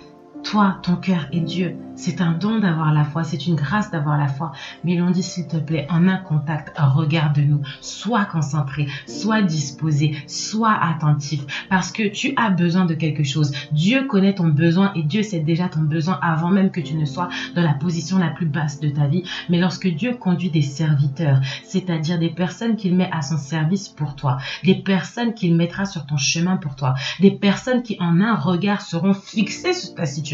[0.45, 1.77] toi, ton cœur et Dieu.
[1.97, 4.53] C'est un don d'avoir la foi, c'est une grâce d'avoir la foi.
[4.83, 7.63] Mais l'on dit, s'il te plaît, en un contact, regarde-nous.
[7.81, 11.43] Sois concentré, sois disposé, sois attentif.
[11.71, 13.53] Parce que tu as besoin de quelque chose.
[13.71, 17.05] Dieu connaît ton besoin et Dieu sait déjà ton besoin avant même que tu ne
[17.05, 19.23] sois dans la position la plus basse de ta vie.
[19.49, 24.17] Mais lorsque Dieu conduit des serviteurs, c'est-à-dire des personnes qu'il met à son service pour
[24.17, 28.35] toi, des personnes qu'il mettra sur ton chemin pour toi, des personnes qui en un
[28.35, 30.34] regard seront fixées sur ta situation,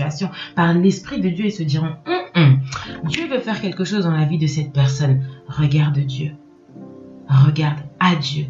[0.55, 2.61] par l'Esprit de Dieu et se diront, hum, hum,
[3.05, 5.25] Dieu veut faire quelque chose dans la vie de cette personne.
[5.49, 6.33] Regarde Dieu.
[7.29, 8.47] Regarde à Dieu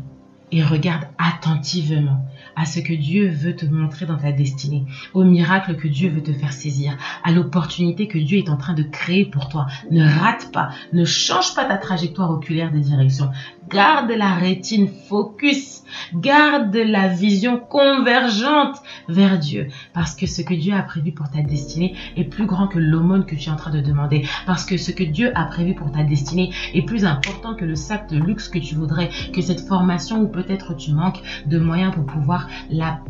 [0.53, 2.25] et regarde attentivement
[2.57, 6.22] à ce que Dieu veut te montrer dans ta destinée, au miracle que Dieu veut
[6.22, 9.66] te faire saisir, à l'opportunité que Dieu est en train de créer pour toi.
[9.90, 13.31] Ne rate pas, ne change pas ta trajectoire oculaire de direction.
[13.68, 15.83] Garde la rétine focus,
[16.14, 18.76] garde la vision convergente
[19.09, 22.66] vers Dieu, parce que ce que Dieu a prévu pour ta destinée est plus grand
[22.66, 25.44] que l'aumône que tu es en train de demander, parce que ce que Dieu a
[25.44, 29.11] prévu pour ta destinée est plus important que le sac de luxe que tu voudrais,
[29.33, 32.30] que cette formation où peut-être tu manques de moyens pour pouvoir
[32.71, 33.01] la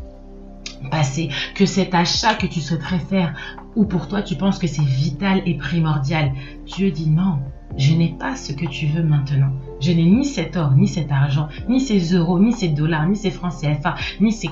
[0.90, 3.34] passer, que cet achat que tu souhaiterais faire
[3.76, 6.32] ou pour toi tu penses que c'est vital et primordial.
[6.66, 7.38] Dieu dit non,
[7.76, 9.52] je n'ai pas ce que tu veux maintenant.
[9.80, 13.16] Je n'ai ni cet or, ni cet argent, ni ces euros, ni ces dollars, ni
[13.16, 14.50] ces francs CFA, ni ces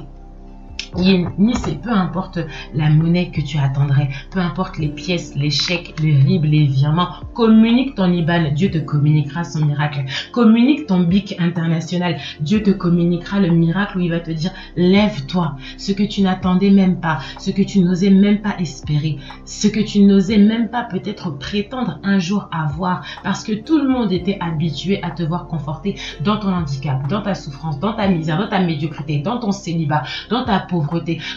[0.97, 2.39] ni c'est peu importe
[2.75, 7.09] la monnaie que tu attendrais, peu importe les pièces, les chèques, les RIB, les virements,
[7.35, 10.05] communique ton IBAN, Dieu te communiquera son miracle.
[10.33, 15.57] Communique ton BIC international, Dieu te communiquera le miracle où il va te dire lève-toi,
[15.77, 19.81] ce que tu n'attendais même pas, ce que tu n'osais même pas espérer, ce que
[19.81, 24.39] tu n'osais même pas peut-être prétendre un jour avoir parce que tout le monde était
[24.41, 28.49] habitué à te voir conforté dans ton handicap, dans ta souffrance, dans ta misère, dans
[28.49, 30.78] ta médiocrité, dans ton célibat, dans ta peau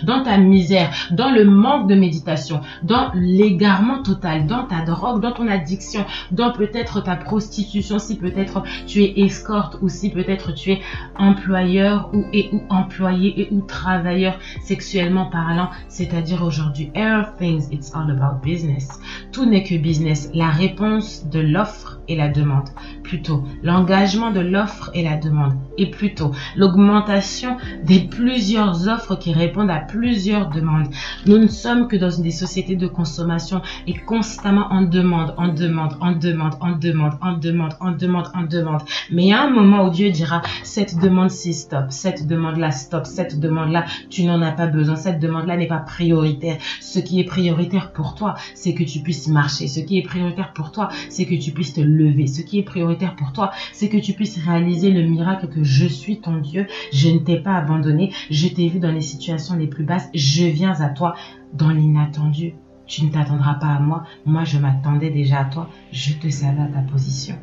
[0.03, 5.31] dans ta misère, dans le manque de méditation, dans l'égarement total, dans ta drogue, dans
[5.31, 10.71] ton addiction, dans peut-être ta prostitution, si peut-être tu es escorte ou si peut-être tu
[10.71, 10.81] es
[11.17, 12.23] employeur ou
[12.69, 18.99] employé et ou travailleur sexuellement parlant, c'est-à-dire aujourd'hui, everything it's all about business.
[19.31, 20.29] Tout n'est que business.
[20.33, 22.69] La réponse de l'offre et la demande,
[23.03, 29.69] plutôt l'engagement de l'offre et la demande, et plutôt l'augmentation des plusieurs offres qui répondent
[29.69, 30.87] à plusieurs demandes.
[31.25, 35.95] Nous ne sommes que dans des sociétés de consommation et constamment en demande, en demande,
[36.01, 38.81] en demande, en demande, en demande, en demande, en demande.
[39.11, 43.05] Mais il y a un moment où Dieu dira, cette demande-ci stop, cette demande-là stop,
[43.05, 46.57] cette demande-là, tu n'en as pas besoin, cette demande-là n'est pas prioritaire.
[46.79, 49.67] Ce qui est prioritaire pour toi, c'est que tu puisses marcher.
[49.67, 52.27] Ce qui est prioritaire pour toi, c'est que tu puisses te lever.
[52.27, 55.85] Ce qui est prioritaire pour toi, c'est que tu puisses réaliser le miracle que je
[55.85, 56.67] suis ton Dieu.
[56.93, 58.11] Je ne t'ai pas abandonné.
[58.29, 59.20] Je t'ai vu dans les situations
[59.57, 60.09] les plus basses.
[60.13, 61.15] Je viens à toi
[61.53, 62.53] dans l'inattendu.
[62.87, 64.03] Tu ne t'attendras pas à moi.
[64.25, 65.69] Moi, je m'attendais déjà à toi.
[65.91, 67.35] Je te savais à ta position.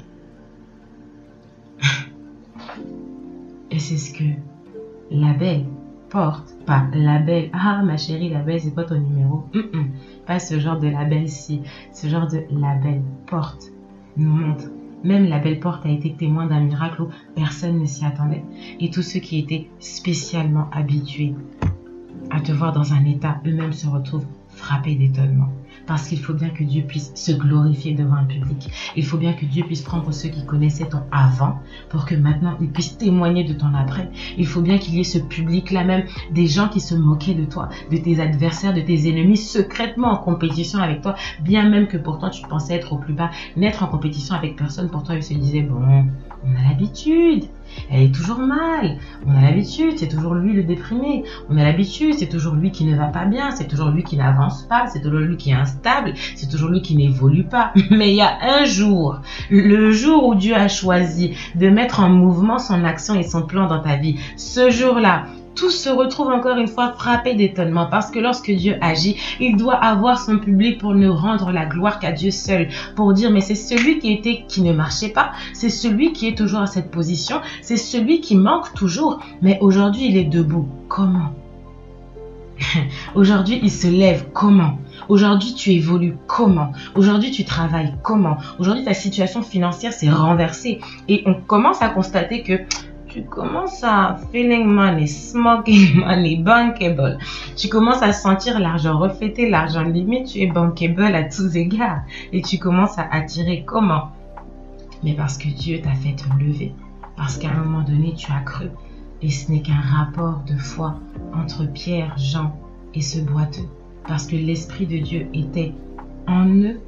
[3.71, 4.25] Et c'est ce que
[5.11, 5.65] la belle
[6.11, 6.55] porte.
[6.67, 7.51] Pas la belle.
[7.53, 9.45] Ah, ma chérie, la belle, c'est pas ton numéro.
[10.27, 11.63] Pas ce genre de label-ci.
[11.93, 13.73] Ce genre de label porte
[14.17, 14.65] nous montre.
[15.05, 18.43] Même la belle porte a été témoin d'un miracle où personne ne s'y attendait.
[18.81, 21.35] Et tous ceux qui étaient spécialement habitués
[22.31, 25.49] à te voir dans un état, eux-mêmes se retrouvent frappés d'étonnement.
[25.87, 28.69] Parce qu'il faut bien que Dieu puisse se glorifier devant un public.
[28.95, 32.57] Il faut bien que Dieu puisse prendre ceux qui connaissaient ton avant pour que maintenant
[32.61, 34.11] ils puissent témoigner de ton après.
[34.37, 37.45] Il faut bien qu'il y ait ce public-là même, des gens qui se moquaient de
[37.45, 41.97] toi, de tes adversaires, de tes ennemis, secrètement en compétition avec toi, bien même que
[41.97, 45.35] pourtant tu pensais être au plus bas, n'être en compétition avec personne, pourtant ils se
[45.35, 46.05] disaient, bon,
[46.45, 47.45] on a l'habitude,
[47.91, 48.99] elle est toujours mal.
[49.27, 51.25] On a l'habitude, c'est toujours lui le déprimé.
[51.49, 54.17] On a l'habitude, c'est toujours lui qui ne va pas bien, c'est toujours lui qui
[54.17, 57.73] n'avance pas, c'est toujours lui qui est instable, c'est toujours lui qui n'évolue pas.
[57.91, 59.21] Mais il y a un jour,
[59.51, 63.67] le jour où Dieu a choisi de mettre en mouvement son action et son plan
[63.67, 65.27] dans ta vie, ce jour-là,
[65.59, 69.75] tout se retrouve encore une fois frappé d'étonnement parce que lorsque Dieu agit, il doit
[69.75, 73.57] avoir son public pour ne rendre la gloire qu'à Dieu seul, pour dire mais c'est
[73.57, 77.41] celui qui était qui ne marchait pas, c'est celui qui est toujours à cette position,
[77.61, 80.69] c'est celui qui manque toujours, mais aujourd'hui il est debout.
[80.89, 81.35] Comment?
[83.15, 84.27] Aujourd'hui, il se lève.
[84.33, 84.79] Comment?
[85.09, 86.17] Aujourd'hui, tu évolues.
[86.27, 86.73] Comment?
[86.95, 87.95] Aujourd'hui, tu travailles.
[88.03, 88.37] Comment?
[88.59, 90.81] Aujourd'hui, ta situation financière s'est renversée.
[91.09, 92.61] Et on commence à constater que
[93.09, 97.19] tu commences à feeling money, smoking money, bankable.
[97.57, 102.03] Tu commences à sentir l'argent refléter, l'argent limite, tu es bankable à tous égards.
[102.33, 104.11] Et tu commences à attirer comment?
[105.03, 106.73] Mais parce que Dieu t'a fait te lever.
[107.17, 108.67] Parce qu'à un moment donné, tu as cru.
[109.23, 110.95] Et ce n'est qu'un rapport de foi
[111.35, 112.55] entre Pierre, Jean
[112.95, 113.69] et ce boiteux.
[114.07, 115.73] Parce que l'Esprit de Dieu était
[116.27, 116.81] en eux,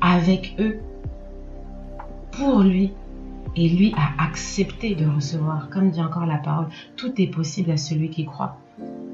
[0.00, 0.80] avec eux,
[2.32, 2.92] pour lui
[3.56, 5.68] et lui a accepté de recevoir.
[5.70, 8.58] Comme dit encore la parole, tout est possible à celui qui croit.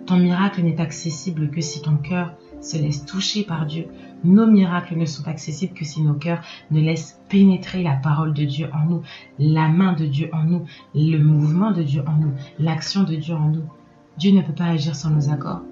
[0.06, 3.86] Ton miracle n'est accessible que si ton cœur se laisse toucher par Dieu.
[4.24, 8.44] Nos miracles ne sont accessibles que si nos cœurs ne laissent pénétrer la parole de
[8.44, 9.02] Dieu en nous,
[9.38, 13.34] la main de Dieu en nous, le mouvement de Dieu en nous, l'action de Dieu
[13.34, 13.64] en nous.
[14.16, 15.62] Dieu ne peut pas agir sans nos accords.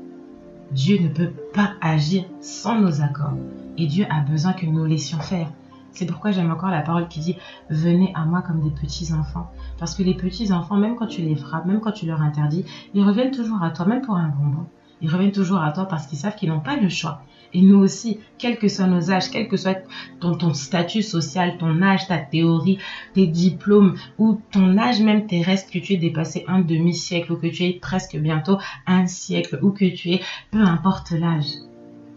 [0.71, 3.37] Dieu ne peut pas agir sans nos accords.
[3.79, 5.51] Et Dieu a besoin que nous laissions faire.
[5.97, 7.37] C'est pourquoi j'aime encore la parole qui dit
[7.71, 9.51] Venez à moi comme des petits enfants.
[9.79, 12.67] Parce que les petits enfants, même quand tu les frappes, même quand tu leur interdis,
[12.93, 14.67] ils reviennent toujours à toi, même pour un bonbon.
[15.01, 17.23] Ils reviennent toujours à toi parce qu'ils savent qu'ils n'ont pas le choix.
[17.55, 19.79] Et nous aussi, quels que soient nos âges, quel que soit
[20.21, 22.79] ton, ton, statut social, ton âge, ta théorie,
[23.15, 27.47] tes diplômes, ou ton âge même terrestre, que tu aies dépassé un demi-siècle, ou que
[27.47, 31.47] tu aies presque bientôt un siècle, ou que tu aies, peu importe l'âge.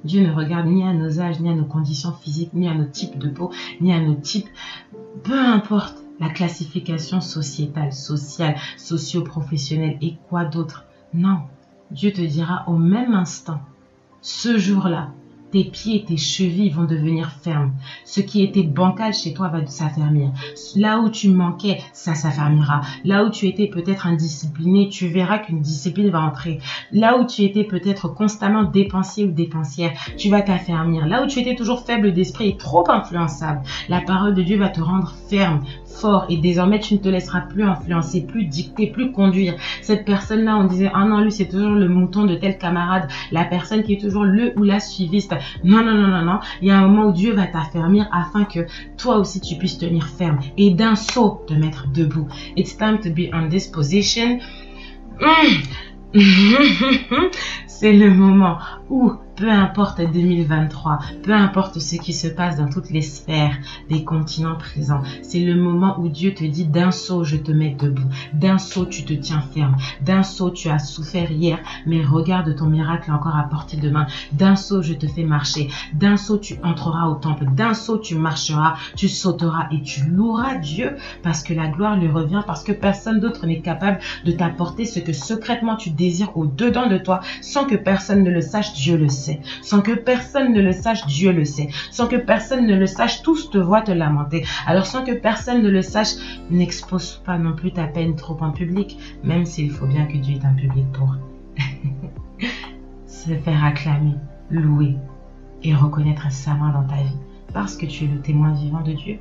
[0.03, 2.85] Dieu ne regarde ni à nos âges, ni à nos conditions physiques, ni à nos
[2.85, 4.47] types de peau, ni à nos types,
[5.23, 10.85] peu importe la classification sociétale, sociale, socio-professionnelle et quoi d'autre.
[11.13, 11.39] Non,
[11.91, 13.59] Dieu te dira au même instant,
[14.21, 15.11] ce jour-là,
[15.51, 17.73] tes pieds tes chevilles vont devenir fermes.
[18.05, 20.31] Ce qui était bancal chez toi va s'affermir.
[20.75, 22.81] Là où tu manquais, ça s'affermira.
[23.03, 26.59] Là où tu étais peut-être indiscipliné, tu verras qu'une discipline va entrer.
[26.91, 31.07] Là où tu étais peut-être constamment dépensier ou dépensière, tu vas t'affermir.
[31.07, 34.69] Là où tu étais toujours faible d'esprit et trop influençable, la parole de Dieu va
[34.69, 39.11] te rendre ferme, fort et désormais tu ne te laisseras plus influencer, plus dicter, plus
[39.11, 39.55] conduire.
[39.81, 43.45] Cette personne-là, on disait, ah non, lui c'est toujours le mouton de tel camarade, la
[43.45, 45.33] personne qui est toujours le ou la suiviste.
[45.63, 46.39] Non, non, non, non, non.
[46.61, 48.65] Il y a un moment où Dieu va t'affermir afin que
[48.97, 52.27] toi aussi tu puisses tenir ferme et d'un saut te mettre debout.
[52.55, 54.39] It's time to be on this position.
[55.19, 56.13] Hmm.
[57.67, 58.57] c'est le moment
[58.89, 63.57] où peu importe 2023, peu importe ce qui se passe dans toutes les sphères
[63.89, 67.73] des continents présents, c'est le moment où Dieu te dit d'un saut je te mets
[67.79, 72.53] debout, d'un saut tu te tiens ferme, d'un saut tu as souffert hier, mais regarde
[72.53, 76.37] ton miracle encore à portée de main, d'un saut je te fais marcher, d'un saut
[76.37, 81.43] tu entreras au temple, d'un saut tu marcheras, tu sauteras et tu loueras Dieu parce
[81.43, 85.13] que la gloire lui revient, parce que personne d'autre n'est capable de t'apporter ce que
[85.13, 89.41] secrètement tu désires au-dedans de toi sans que personne ne le sache, Dieu le sait.
[89.61, 91.67] Sans que personne ne le sache, Dieu le sait.
[91.91, 94.45] Sans que personne ne le sache, tous te voient te lamenter.
[94.65, 96.13] Alors sans que personne ne le sache,
[96.49, 100.35] n'expose pas non plus ta peine trop en public, même s'il faut bien que Dieu
[100.35, 101.15] ait un public pour
[103.05, 104.15] se faire acclamer,
[104.49, 104.95] louer
[105.63, 107.17] et reconnaître sa main dans ta vie.
[107.53, 109.19] Parce que tu es le témoin vivant de Dieu.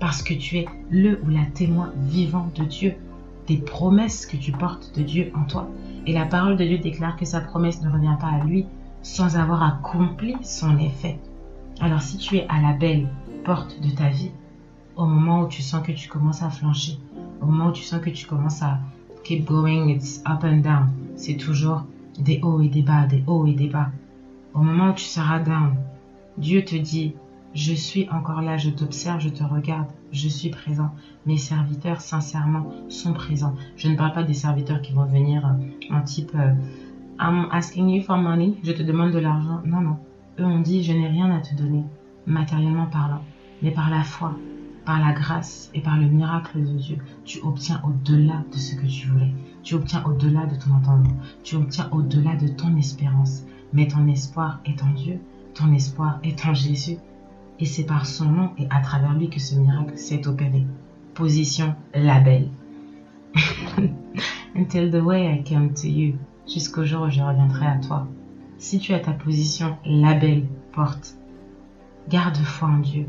[0.00, 2.94] Parce que tu es le ou la témoin vivant de Dieu.
[3.46, 5.68] Des promesses que tu portes de Dieu en toi.
[6.06, 8.66] Et la parole de Dieu déclare que sa promesse ne revient pas à lui,
[9.08, 11.18] sans avoir accompli son effet.
[11.80, 13.08] Alors si tu es à la belle
[13.42, 14.30] porte de ta vie,
[14.96, 16.98] au moment où tu sens que tu commences à flancher,
[17.40, 18.78] au moment où tu sens que tu commences à
[19.24, 21.84] keep going, it's up and down, c'est toujours
[22.18, 23.88] des hauts et des bas, des hauts et des bas.
[24.54, 25.74] Au moment où tu seras down,
[26.36, 27.14] Dieu te dit,
[27.54, 30.94] je suis encore là, je t'observe, je te regarde, je suis présent.
[31.24, 33.54] Mes serviteurs, sincèrement, sont présents.
[33.76, 35.56] Je ne parle pas des serviteurs qui vont venir
[35.90, 36.32] en type...
[36.34, 36.52] Euh,
[37.20, 39.60] I'm asking you for money, je te demande de l'argent.
[39.64, 39.96] Non, non.
[40.38, 41.82] Eux ont dit, je n'ai rien à te donner,
[42.26, 43.24] matériellement parlant,
[43.60, 44.36] mais par la foi,
[44.84, 48.86] par la grâce et par le miracle de Dieu, tu obtiens au-delà de ce que
[48.86, 49.32] tu voulais.
[49.64, 51.16] Tu obtiens au-delà de ton entendement.
[51.42, 53.42] Tu obtiens au-delà de ton espérance.
[53.72, 55.18] Mais ton espoir est en Dieu.
[55.54, 56.98] Ton espoir est en Jésus.
[57.58, 60.64] Et c'est par son nom et à travers lui que ce miracle s'est opéré.
[61.14, 62.48] Position label.
[64.54, 66.14] Until the way I came to you
[66.48, 68.06] jusqu'au jour où je reviendrai à toi.
[68.58, 71.16] Si tu as ta position label porte,
[72.08, 73.06] garde foi en Dieu.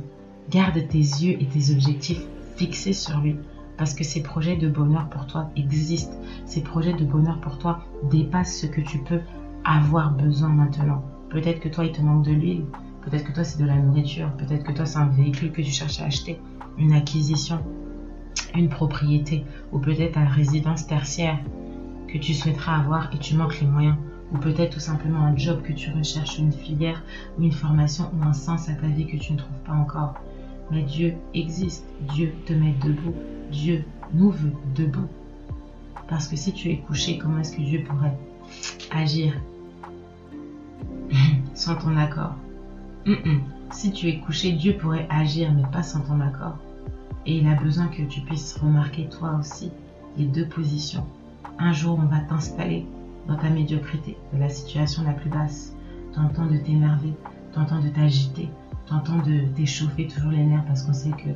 [0.49, 2.21] Garde tes yeux et tes objectifs
[2.55, 3.35] fixés sur lui.
[3.77, 6.17] Parce que ces projets de bonheur pour toi existent.
[6.45, 7.79] Ces projets de bonheur pour toi
[8.11, 9.21] dépassent ce que tu peux
[9.63, 11.03] avoir besoin maintenant.
[11.29, 12.65] Peut-être que toi, il te manque de l'huile.
[13.03, 14.31] Peut-être que toi, c'est de la nourriture.
[14.33, 16.39] Peut-être que toi, c'est un véhicule que tu cherches à acheter.
[16.77, 17.59] Une acquisition.
[18.53, 19.45] Une propriété.
[19.71, 21.39] Ou peut-être une résidence tertiaire
[22.11, 23.95] que tu souhaiteras avoir et tu manques les moyens.
[24.31, 27.01] Ou peut-être tout simplement un job que tu recherches, une filière
[27.37, 30.13] ou une formation ou un sens à ta vie que tu ne trouves pas encore.
[30.71, 31.85] Mais Dieu existe.
[32.13, 33.15] Dieu te met debout.
[33.51, 35.07] Dieu nous veut debout.
[36.07, 38.17] Parce que si tu es couché, comment est-ce que Dieu pourrait
[38.91, 39.33] agir?
[41.55, 42.35] Sans ton accord
[43.71, 46.57] Si tu es couché, Dieu pourrait agir, mais pas sans ton accord.
[47.25, 49.71] Et il a besoin que tu puisses remarquer toi aussi
[50.17, 51.05] les deux positions
[51.57, 52.85] un jour, on va t'installer
[53.27, 55.75] dans ta médiocrité, de la situation la plus basse.
[56.13, 57.13] T'entends de t'énerver,
[57.53, 58.49] t'entends de t'agiter,
[58.87, 61.29] t'entends de t'échauffer toujours les nerfs parce qu'on sait que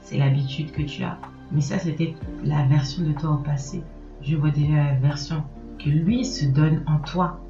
[0.00, 1.18] c'est l'habitude que tu as.
[1.52, 2.14] Mais ça, c'était
[2.44, 3.82] la version de toi au passé.
[4.22, 5.44] Je vois déjà la version
[5.78, 7.40] que lui se donne en toi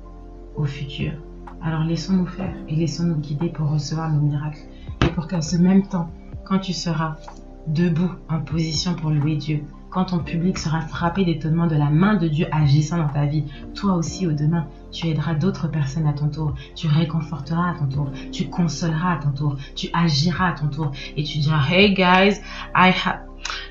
[0.56, 1.12] au futur.
[1.62, 4.60] Alors laissons-nous faire et laissons-nous guider pour recevoir le miracle.
[5.02, 6.10] Et pour qu'à ce même temps,
[6.44, 7.16] quand tu seras
[7.66, 12.14] debout en position pour louer Dieu, quand ton public sera frappé d'étonnement de la main
[12.14, 13.44] de Dieu agissant dans ta vie,
[13.74, 17.86] toi aussi au demain, tu aideras d'autres personnes à ton tour, tu réconforteras à ton
[17.86, 20.92] tour, tu consoleras à ton tour, tu agiras à ton tour.
[21.16, 22.40] Et tu diras Hey guys,
[22.74, 23.20] I have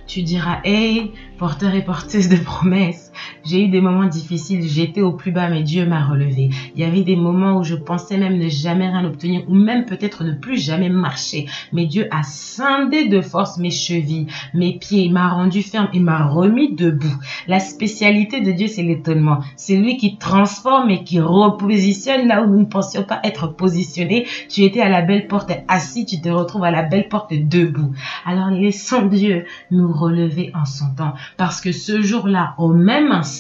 [0.08, 3.04] tu diras Hey, porteur et porteuse de promesses.
[3.45, 6.49] J'ai eu des moments difficiles, j'étais au plus bas, mais Dieu m'a relevé.
[6.73, 9.86] Il y avait des moments où je pensais même ne jamais rien obtenir, ou même
[9.86, 11.45] peut-être ne plus jamais marcher.
[11.71, 16.25] Mais Dieu a scindé de force mes chevilles, mes pieds, m'a rendu ferme et m'a
[16.25, 17.15] remis debout.
[17.47, 19.41] La spécialité de Dieu, c'est l'étonnement.
[19.55, 24.25] C'est lui qui transforme et qui repositionne là où nous ne pensions pas être positionnés.
[24.49, 27.91] Tu étais à la belle porte assis, tu te retrouves à la belle porte debout.
[28.25, 31.13] Alors laissons Dieu nous relever en son temps.
[31.38, 33.35] Parce que ce jour-là, au même instant,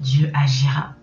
[0.00, 0.94] Dieu agira.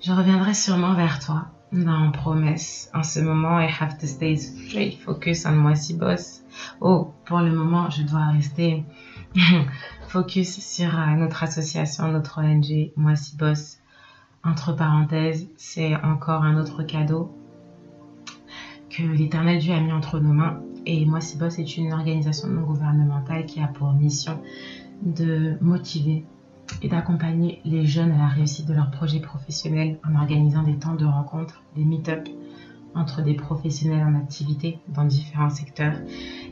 [0.00, 2.90] Je reviendrai sûrement vers toi dans promesse.
[2.94, 6.42] En ce moment, I have to stay straight focus on moi si boss.
[6.80, 8.84] Oh, pour le moment, je dois rester
[10.08, 13.78] focus sur euh, notre association, notre ONG, moi si boss.
[14.42, 17.36] Entre parenthèses, c'est encore un autre cadeau
[18.88, 22.48] que l'Éternel Dieu a mis entre nos mains et Moi Si Boss est une organisation
[22.48, 24.40] non gouvernementale qui a pour mission
[25.02, 26.24] de motiver
[26.82, 30.94] et d'accompagner les jeunes à la réussite de leurs projets professionnels en organisant des temps
[30.94, 32.28] de rencontre, des meet-up
[32.94, 35.94] entre des professionnels en activité dans différents secteurs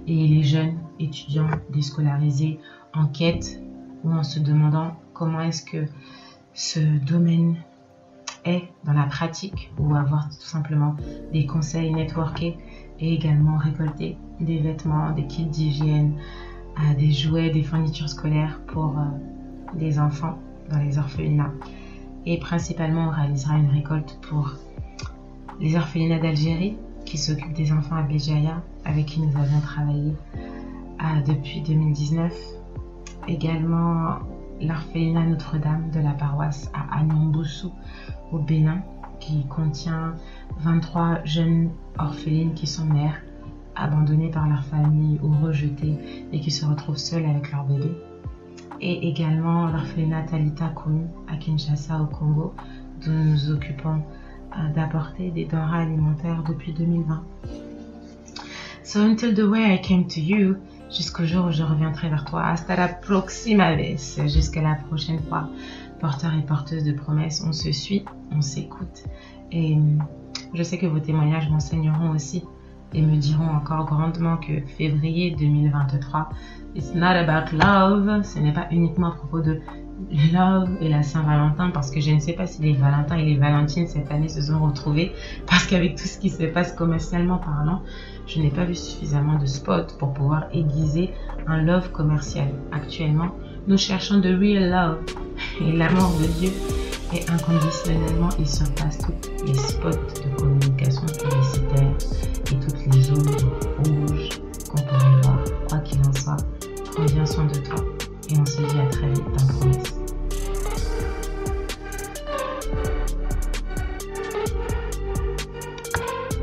[0.06, 2.58] et les jeunes étudiants déscolarisés
[2.94, 3.60] en quête
[4.04, 5.86] ou en se demandant comment est-ce que
[6.54, 7.56] ce domaine
[8.44, 10.94] est dans la pratique ou avoir tout simplement
[11.32, 12.56] des conseils networkés
[13.00, 16.14] et également récolter des vêtements, des kits d'hygiène,
[16.78, 18.98] euh, des jouets, des fournitures scolaires pour
[19.76, 20.38] les enfants
[20.70, 21.52] dans les orphelinats.
[22.26, 24.52] Et principalement, on réalisera une récolte pour
[25.60, 30.12] les orphelinats d'Algérie qui s'occupent des enfants à Béjaïa, avec qui nous avons travaillé
[31.00, 32.32] euh, depuis 2019.
[33.28, 34.18] Également
[34.60, 37.72] l'orphelinat Notre-Dame de la paroisse à Agnon-Boussou
[38.32, 38.82] au Bénin,
[39.20, 40.14] qui contient
[40.58, 43.22] 23 jeunes orphelines qui sont mères,
[43.74, 47.94] abandonnées par leur famille ou rejetées et qui se retrouvent seules avec leur bébé
[48.80, 52.54] et également l'orphelinat Talita Kumi à Kinshasa au Congo,
[53.04, 54.02] dont nous nous occupons
[54.56, 57.22] euh, d'apporter des denrées alimentaires depuis 2020.
[58.84, 60.56] So until the way I came to you,
[60.90, 62.46] jusqu'au jour où je reviendrai vers toi.
[62.46, 65.48] Hasta la próxima vez, jusqu'à la prochaine fois.
[66.00, 69.04] Porteur et porteuse de promesses, on se suit, on s'écoute.
[69.50, 69.76] Et
[70.54, 72.44] je sais que vos témoignages m'enseigneront aussi
[72.94, 76.30] et me diront encore grandement que février 2023,
[76.74, 79.60] it's not about love, ce n'est pas uniquement à propos de
[80.32, 83.36] love et la Saint-Valentin, parce que je ne sais pas si les Valentins et les
[83.36, 85.12] Valentines cette année se sont retrouvés,
[85.46, 87.82] parce qu'avec tout ce qui se passe commercialement parlant,
[88.26, 91.10] je n'ai pas vu suffisamment de spots pour pouvoir aiguiser
[91.46, 92.48] un love commercial.
[92.72, 93.30] Actuellement,
[93.66, 94.98] nous cherchons de real love
[95.60, 96.52] et l'amour de Dieu.
[97.10, 103.36] Est inconditionnellement, il surpasse tous les spots de communication publicitaire et toutes les zones
[103.78, 104.28] rouges
[104.70, 105.38] qu'on pourrait voir.
[105.68, 106.36] Quoi qu'il en soit,
[106.92, 107.76] prends bien soin de toi
[108.30, 109.46] et on se dit à très vite dans